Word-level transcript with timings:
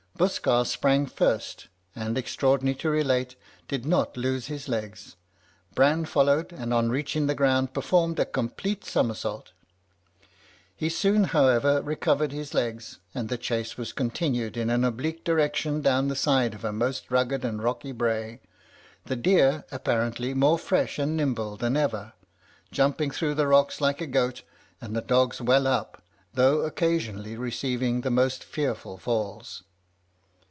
Buskar 0.17 0.65
sprang 0.67 1.07
first, 1.07 1.67
and, 1.95 2.15
extraordinary 2.15 2.75
to 2.75 2.91
relate, 2.91 3.35
did 3.67 3.87
not 3.87 4.15
lose 4.15 4.45
his 4.47 4.69
legs. 4.69 5.15
Bran 5.73 6.05
followed, 6.05 6.53
and, 6.53 6.71
on 6.71 6.91
reaching 6.91 7.25
the 7.25 7.33
ground, 7.33 7.73
performed 7.73 8.19
a 8.19 8.25
complete 8.25 8.85
somerset. 8.85 9.51
He 10.75 10.89
soon, 10.89 11.23
however, 11.23 11.81
recovered 11.81 12.33
his 12.33 12.53
legs, 12.53 12.99
and 13.15 13.29
the 13.29 13.37
chase 13.39 13.77
was 13.77 13.93
continued 13.93 14.57
in 14.57 14.69
an 14.69 14.83
oblique 14.83 15.23
direction 15.23 15.81
down 15.81 16.07
the 16.07 16.15
side 16.15 16.53
of 16.53 16.63
a 16.63 16.71
most 16.71 17.09
rugged 17.09 17.43
and 17.43 17.63
rocky 17.63 17.91
brae, 17.91 18.41
the 19.05 19.15
deer, 19.15 19.65
apparently 19.71 20.35
more 20.35 20.59
fresh 20.59 20.99
and 20.99 21.17
nimble 21.17 21.57
than 21.57 21.75
ever, 21.75 22.13
jumping 22.71 23.09
through 23.09 23.33
the 23.33 23.47
rocks 23.47 23.81
like 23.81 23.99
a 24.01 24.05
goat, 24.05 24.43
and 24.79 24.95
the 24.95 25.01
dogs 25.01 25.41
well 25.41 25.65
up, 25.65 25.99
though 26.31 26.61
occasionally 26.61 27.35
receiving 27.35 28.01
the 28.01 28.11
most 28.11 28.43
fearful 28.43 28.99
falls. 28.99 29.63